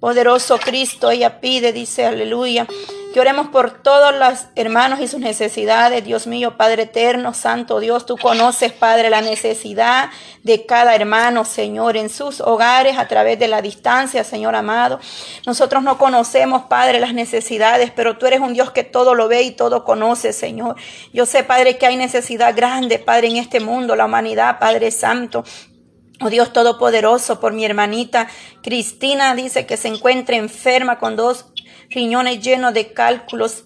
[0.00, 2.66] Poderoso Cristo, ella pide, dice aleluya,
[3.14, 6.04] Que oremos por todos los hermanos y sus necesidades.
[6.04, 10.10] Dios mío, Padre eterno, Santo Dios, tú conoces, Padre, la necesidad
[10.42, 14.98] de cada hermano, Señor, en sus hogares a través de la distancia, Señor amado.
[15.46, 19.42] Nosotros no conocemos, Padre, las necesidades, pero tú eres un Dios que todo lo ve
[19.42, 20.74] y todo conoce, Señor.
[21.12, 25.44] Yo sé, Padre, que hay necesidad grande, Padre, en este mundo, la humanidad, Padre Santo.
[26.20, 28.28] Oh Dios Todopoderoso, por mi hermanita
[28.62, 31.46] Cristina dice que se encuentra enferma con dos
[31.94, 33.64] riñones llenos de cálculos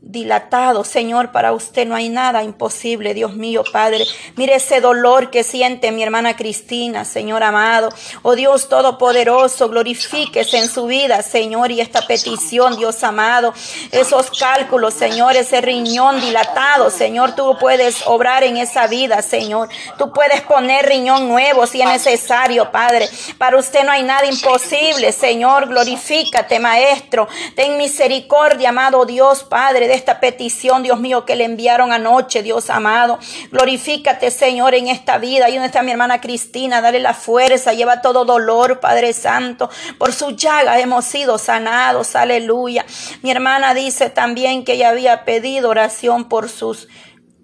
[0.00, 0.84] dilatado.
[0.84, 4.04] Señor, para usted no hay nada imposible, Dios mío, Padre.
[4.36, 7.90] Mire ese dolor que siente mi hermana Cristina, Señor amado.
[8.22, 13.52] Oh Dios Todopoderoso, glorifíquese en su vida, Señor, y esta petición, Dios amado.
[13.90, 19.68] Esos cálculos, Señor, ese riñón dilatado, Señor, tú puedes obrar en esa vida, Señor.
[19.98, 23.08] Tú puedes poner riñón nuevo si es necesario, Padre.
[23.36, 25.68] Para usted no hay nada imposible, Señor.
[25.68, 27.26] Glorifícate, Maestro.
[27.56, 32.70] Ten misericordia, amado Dios, Padre de esta petición, Dios mío, que le enviaron anoche, Dios
[32.70, 33.18] amado.
[33.50, 35.48] Glorifícate, Señor, en esta vida.
[35.48, 39.70] Y donde está mi hermana Cristina, dale la fuerza, lleva todo dolor, Padre Santo.
[39.98, 42.84] Por su llaga hemos sido sanados, aleluya.
[43.22, 46.88] Mi hermana dice también que ella había pedido oración por sus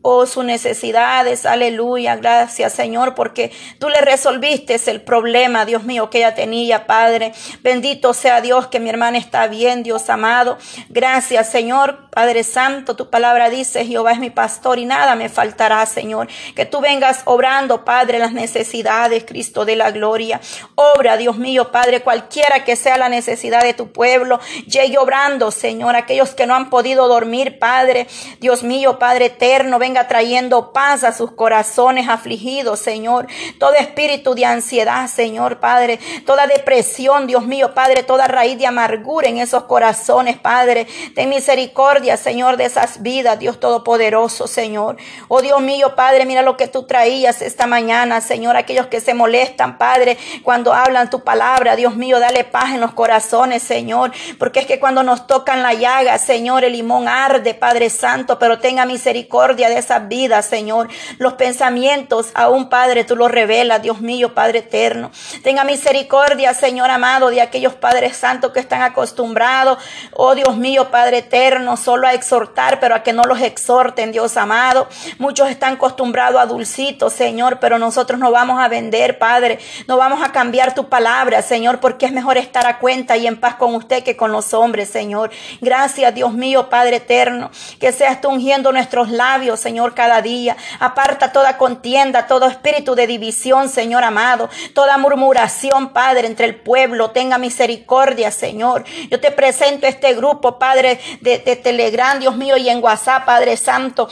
[0.06, 1.46] oh, sus necesidades.
[1.46, 2.16] Aleluya.
[2.16, 7.32] Gracias, Señor, porque tú le resolviste el problema, Dios mío, que ella tenía, Padre.
[7.62, 10.58] Bendito sea Dios que mi hermana está bien, Dios amado.
[10.90, 12.96] Gracias, Señor, Padre Santo.
[12.96, 16.28] Tu palabra dice, Jehová es mi pastor y nada me faltará, Señor.
[16.54, 20.38] Que tú vengas obrando, Padre, las necesidades, Cristo de la gloria.
[20.74, 24.38] Obra, Dios mío, Padre, cualquiera que sea la necesidad de tu pueblo.
[24.66, 25.96] Llegue obrando, Señor.
[25.96, 28.06] Aquellos que no han podido dormir, Padre.
[28.40, 33.26] Dios mío, Padre eterno, trayendo paz a sus corazones afligidos, Señor.
[33.58, 35.98] Todo espíritu de ansiedad, Señor, Padre.
[36.26, 38.02] Toda depresión, Dios mío, Padre.
[38.02, 40.86] Toda raíz de amargura en esos corazones, Padre.
[41.14, 44.96] Ten misericordia, Señor, de esas vidas, Dios Todopoderoso, Señor.
[45.28, 48.56] Oh Dios mío, Padre, mira lo que tú traías esta mañana, Señor.
[48.56, 52.92] Aquellos que se molestan, Padre, cuando hablan tu palabra, Dios mío, dale paz en los
[52.92, 54.12] corazones, Señor.
[54.38, 58.58] Porque es que cuando nos tocan la llaga, Señor, el limón arde, Padre Santo, pero
[58.58, 60.88] tenga misericordia de esa vida, Señor.
[61.18, 65.10] Los pensamientos, aún Padre, tú los revelas, Dios mío, Padre eterno.
[65.42, 69.78] Tenga misericordia, Señor amado, de aquellos Padres Santos que están acostumbrados,
[70.12, 74.36] oh Dios mío, Padre eterno, solo a exhortar, pero a que no los exhorten, Dios
[74.36, 74.88] amado.
[75.18, 79.58] Muchos están acostumbrados a dulcitos, Señor, pero nosotros no vamos a vender, Padre.
[79.86, 83.38] No vamos a cambiar tu palabra, Señor, porque es mejor estar a cuenta y en
[83.38, 85.30] paz con usted que con los hombres, Señor.
[85.60, 90.56] Gracias, Dios mío, Padre eterno, que seas tú ungiendo nuestros labios, Señor Señor, cada día.
[90.78, 94.48] Aparta toda contienda, todo espíritu de división, Señor amado.
[94.72, 97.10] Toda murmuración, Padre, entre el pueblo.
[97.10, 98.84] Tenga misericordia, Señor.
[99.10, 104.08] Yo te presento este grupo, Padre, de, Telegram, Dios mío, y en WhatsApp, Padre Santo.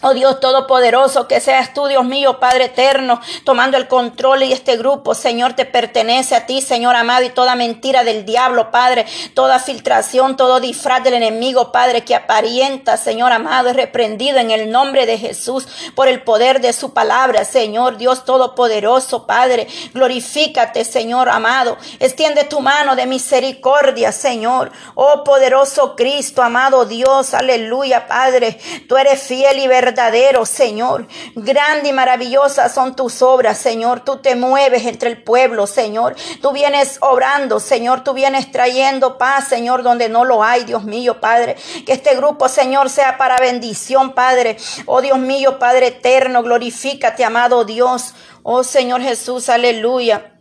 [0.00, 4.76] Oh Dios Todopoderoso, que seas tú, Dios mío, Padre eterno, tomando el control y este
[4.76, 9.58] grupo, Señor, te pertenece a ti, Señor amado, y toda mentira del diablo, Padre, toda
[9.58, 15.04] filtración, todo disfraz del enemigo, Padre, que aparenta, Señor amado, es reprendido en el nombre
[15.04, 21.76] de Jesús por el poder de su palabra, Señor, Dios Todopoderoso, Padre, glorifícate, Señor amado,
[21.98, 29.20] extiende tu mano de misericordia, Señor, oh poderoso Cristo, amado Dios, aleluya, Padre, tú eres
[29.20, 31.06] fiel y verdadero verdadero, Señor.
[31.34, 34.00] Grande y maravillosa son tus obras, Señor.
[34.00, 36.14] Tú te mueves entre el pueblo, Señor.
[36.42, 38.04] Tú vienes obrando, Señor.
[38.04, 41.56] Tú vienes trayendo paz, Señor, donde no lo hay, Dios mío, Padre.
[41.86, 44.58] Que este grupo, Señor, sea para bendición, Padre.
[44.86, 48.14] Oh Dios mío, Padre eterno, glorifícate, amado Dios.
[48.42, 50.37] Oh Señor Jesús, aleluya.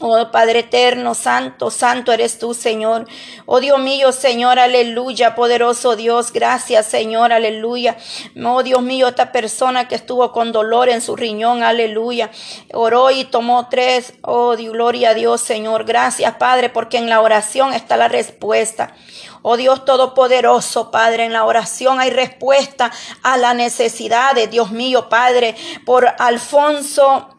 [0.00, 3.06] Oh Padre eterno, santo, santo eres tú, Señor.
[3.46, 7.96] Oh Dios mío, Señor, aleluya, poderoso Dios, gracias, Señor, aleluya.
[8.44, 12.30] Oh Dios mío, esta persona que estuvo con dolor en su riñón, aleluya.
[12.72, 14.14] Oró y tomó tres.
[14.22, 15.84] Oh, Dios, gloria a Dios, Señor.
[15.84, 18.94] Gracias, Padre, porque en la oración está la respuesta.
[19.42, 25.08] Oh Dios Todopoderoso, Padre, en la oración hay respuesta a la necesidad de Dios mío,
[25.08, 27.37] Padre, por Alfonso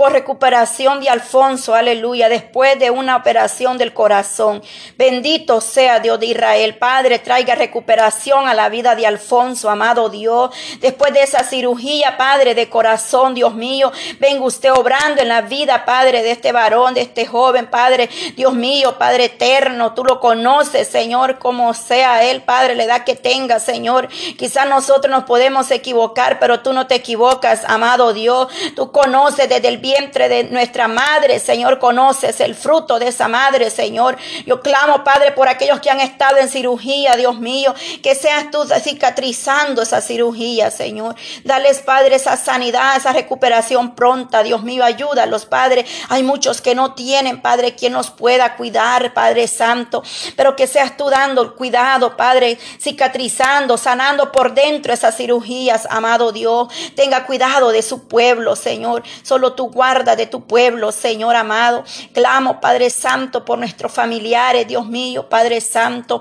[0.00, 4.62] por recuperación de Alfonso, aleluya, después de una operación del corazón.
[4.96, 6.78] Bendito sea Dios de Israel.
[6.78, 10.56] Padre, traiga recuperación a la vida de Alfonso, amado Dios.
[10.80, 15.84] Después de esa cirugía, Padre, de corazón, Dios mío, venga usted obrando en la vida,
[15.84, 20.88] Padre, de este varón, de este joven, Padre, Dios mío, Padre eterno, tú lo conoces,
[20.88, 24.08] Señor, como sea Él, Padre, le da que tenga, Señor.
[24.38, 28.48] Quizás nosotros nos podemos equivocar, pero tú no te equivocas, amado Dios.
[28.74, 33.70] Tú conoces desde el vientre de nuestra madre, Señor, conoces el fruto de esa madre,
[33.70, 34.16] Señor.
[34.46, 38.64] Yo clamo, Padre, por aquellos que han estado en cirugía, Dios mío, que seas tú
[38.82, 41.16] cicatrizando esa cirugía, Señor.
[41.44, 45.84] Dales, Padre, esa sanidad, esa recuperación pronta, Dios mío, ayúdalos, Padre.
[46.08, 50.02] Hay muchos que no tienen, Padre, quien nos pueda cuidar, Padre Santo,
[50.36, 56.32] pero que seas tú dando el cuidado, Padre, cicatrizando, sanando por dentro esas cirugías, amado
[56.32, 56.68] Dios.
[56.94, 59.02] Tenga cuidado de su pueblo, Señor.
[59.22, 61.84] Solo tú guarda de tu pueblo, Señor amado.
[62.12, 66.20] Clamo, Padre Santo, por nuestros familiares, Dios mío, Padre Santo.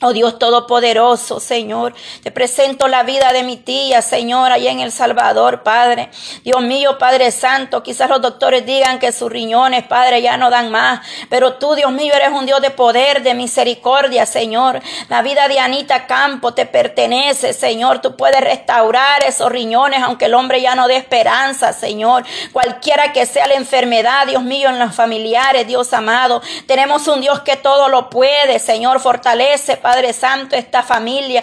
[0.00, 4.90] Oh Dios Todopoderoso, Señor, te presento la vida de mi tía, Señor, allá en El
[4.90, 6.10] Salvador, Padre.
[6.42, 10.72] Dios mío, Padre Santo, quizás los doctores digan que sus riñones, Padre, ya no dan
[10.72, 14.82] más, pero tú, Dios mío, eres un Dios de poder, de misericordia, Señor.
[15.08, 18.00] La vida de Anita Campo te pertenece, Señor.
[18.00, 22.24] Tú puedes restaurar esos riñones, aunque el hombre ya no dé esperanza, Señor.
[22.52, 26.42] Cualquiera que sea la enfermedad, Dios mío, en los familiares, Dios amado.
[26.66, 28.98] Tenemos un Dios que todo lo puede, Señor.
[28.98, 31.42] Fortalece, Padre Santo, esta familia,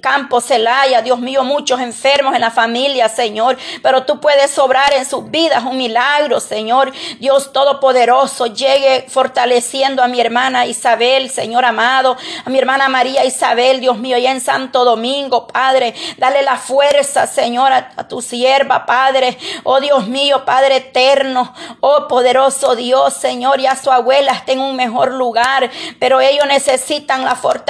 [0.00, 5.04] campo Celaya, Dios mío, muchos enfermos en la familia, Señor, pero tú puedes sobrar en
[5.04, 6.90] sus vidas un milagro, Señor.
[7.20, 12.16] Dios Todopoderoso, llegue fortaleciendo a mi hermana Isabel, Señor amado,
[12.46, 17.26] a mi hermana María Isabel, Dios mío, ya en Santo Domingo, Padre, dale la fuerza,
[17.26, 23.60] Señor, a, a tu sierva, Padre, oh Dios mío, Padre eterno, oh poderoso Dios, Señor,
[23.60, 27.65] ya su abuela está en un mejor lugar, pero ellos necesitan la fortaleza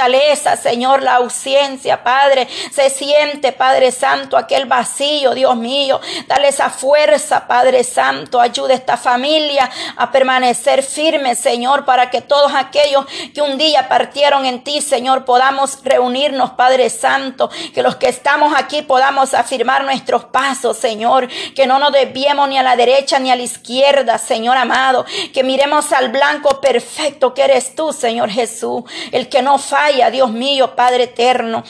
[0.61, 2.47] Señor, la ausencia, Padre.
[2.71, 5.99] Se siente, Padre Santo, aquel vacío, Dios mío.
[6.27, 8.39] Dale esa fuerza, Padre Santo.
[8.39, 13.89] Ayuda a esta familia a permanecer firme, Señor, para que todos aquellos que un día
[13.89, 17.49] partieron en ti, Señor, podamos reunirnos, Padre Santo.
[17.73, 21.27] Que los que estamos aquí podamos afirmar nuestros pasos, Señor.
[21.55, 25.05] Que no nos desviemos ni a la derecha ni a la izquierda, Señor amado.
[25.33, 28.83] Que miremos al blanco perfecto que eres tú, Señor Jesús.
[29.11, 31.63] El que no falla Dios mío, Padre eterno.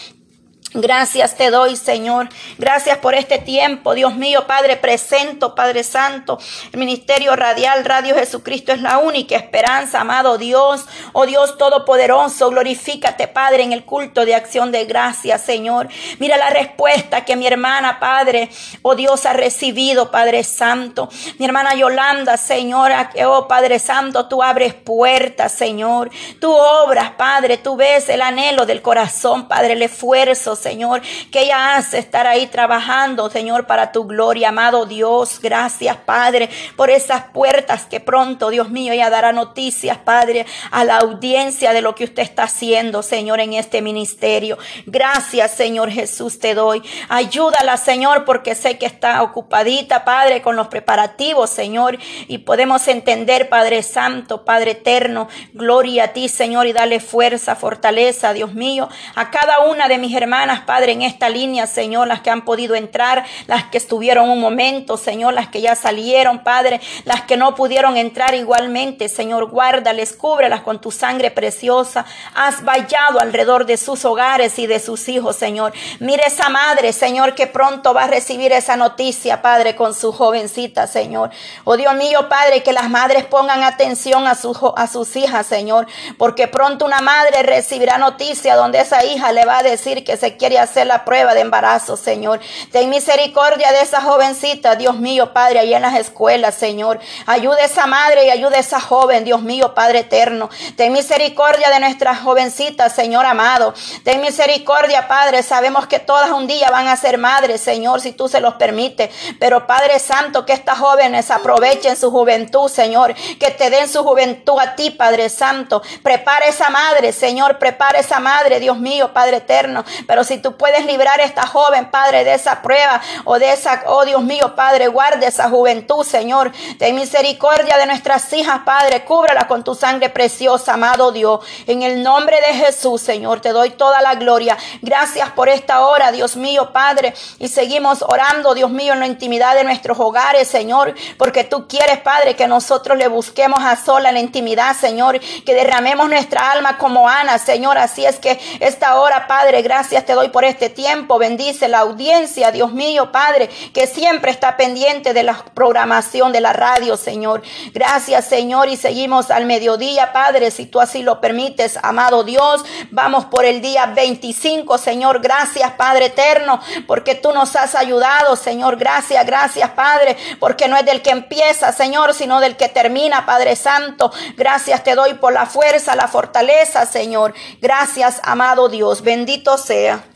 [0.73, 2.27] Gracias te doy, Señor.
[2.57, 6.39] Gracias por este tiempo, Dios mío, Padre, presento, Padre Santo.
[6.73, 10.85] El Ministerio Radial Radio Jesucristo es la única esperanza, amado Dios.
[11.13, 15.87] Oh Dios Todopoderoso, glorifícate, Padre, en el culto de acción de gracias, Señor.
[16.19, 18.49] Mira la respuesta que mi hermana, Padre,
[18.81, 21.07] oh Dios, ha recibido, Padre Santo.
[21.39, 26.11] Mi hermana Yolanda, Señora, oh Padre Santo, tú abres puertas, Señor.
[26.41, 31.01] Tú obras, Padre, tú ves el anhelo del corazón, Padre, el esfuerzo, Señor,
[31.31, 35.39] que ella hace estar ahí trabajando, Señor, para tu gloria, amado Dios.
[35.41, 40.97] Gracias, Padre, por esas puertas que pronto, Dios mío, ella dará noticias, Padre, a la
[40.97, 44.57] audiencia de lo que usted está haciendo, Señor, en este ministerio.
[44.85, 46.81] Gracias, Señor Jesús, te doy.
[47.09, 51.97] Ayúdala, Señor, porque sé que está ocupadita, Padre, con los preparativos, Señor,
[52.27, 58.33] y podemos entender, Padre Santo, Padre eterno, gloria a ti, Señor, y dale fuerza, fortaleza,
[58.33, 62.29] Dios mío, a cada una de mis hermanas Padre, en esta línea, Señor, las que
[62.29, 67.21] han podido entrar, las que estuvieron un momento, Señor, las que ya salieron, Padre, las
[67.21, 72.05] que no pudieron entrar igualmente, Señor, guárdales, cúbrelas con tu sangre preciosa.
[72.33, 75.73] Has vallado alrededor de sus hogares y de sus hijos, Señor.
[75.99, 80.87] Mire esa madre, Señor, que pronto va a recibir esa noticia, Padre, con su jovencita,
[80.87, 81.31] Señor.
[81.63, 85.87] Oh Dios mío, Padre, que las madres pongan atención a, a sus hijas, Señor,
[86.17, 90.36] porque pronto una madre recibirá noticia donde esa hija le va a decir que se
[90.37, 92.39] quiere hacer la prueba de embarazo, Señor.
[92.71, 96.99] Ten misericordia de esa jovencita, Dios mío, Padre, ahí en las escuelas, Señor.
[97.25, 100.49] Ayude a esa madre y ayude a esa joven, Dios mío, Padre eterno.
[100.75, 103.73] Ten misericordia de nuestras jovencitas, Señor amado.
[104.03, 105.43] Ten misericordia, Padre.
[105.43, 109.09] Sabemos que todas un día van a ser madres, Señor, si tú se los permites.
[109.39, 113.13] Pero Padre Santo, que estas jóvenes aprovechen su juventud, Señor.
[113.39, 115.81] Que te den su juventud a ti, Padre Santo.
[116.03, 117.57] Prepara esa madre, Señor.
[117.57, 119.83] Prepara esa madre, Dios mío, Padre eterno.
[120.05, 123.83] Pero si tú puedes librar a esta joven, Padre, de esa prueba o de esa,
[123.87, 126.51] oh Dios mío, Padre, guarde esa juventud, Señor.
[126.77, 131.39] Ten misericordia de nuestras hijas, Padre, cúbrala con tu sangre preciosa, amado Dios.
[131.65, 134.57] En el nombre de Jesús, Señor, te doy toda la gloria.
[134.81, 137.13] Gracias por esta hora, Dios mío, Padre.
[137.39, 141.99] Y seguimos orando, Dios mío, en la intimidad de nuestros hogares, Señor, porque tú quieres,
[141.99, 146.77] Padre, que nosotros le busquemos a sola en la intimidad, Señor, que derramemos nuestra alma
[146.77, 147.77] como Ana, Señor.
[147.77, 151.19] Así es que esta hora, Padre, gracias te doy por este tiempo.
[151.19, 156.53] Bendice la audiencia, Dios mío, Padre, que siempre está pendiente de la programación de la
[156.53, 157.43] radio, Señor.
[157.71, 162.65] Gracias, Señor, y seguimos al mediodía, Padre, si tú así lo permites, amado Dios.
[162.89, 165.21] Vamos por el día 25, Señor.
[165.21, 168.77] Gracias, Padre eterno, porque tú nos has ayudado, Señor.
[168.77, 173.55] Gracias, gracias, Padre, porque no es del que empieza, Señor, sino del que termina, Padre
[173.55, 174.11] Santo.
[174.35, 177.35] Gracias te doy por la fuerza, la fortaleza, Señor.
[177.61, 179.03] Gracias, amado Dios.
[179.03, 180.06] Bendito sea.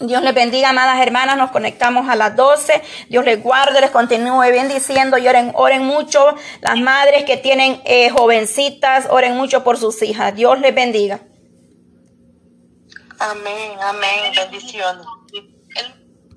[0.00, 1.36] Dios les bendiga, amadas hermanas.
[1.36, 2.82] Nos conectamos a las 12.
[3.08, 6.34] Dios les guarde, les continúe bendiciendo y oren, oren mucho.
[6.60, 10.34] Las madres que tienen eh, jovencitas, oren mucho por sus hijas.
[10.34, 11.20] Dios les bendiga.
[13.18, 14.32] Amén, amén.
[14.36, 15.06] Bendiciones.